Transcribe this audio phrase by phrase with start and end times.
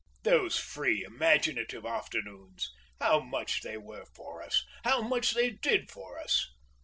[0.23, 2.73] Those free imaginative afternoons!
[2.99, 4.65] how much they were for us!
[4.83, 6.49] how much they did for us!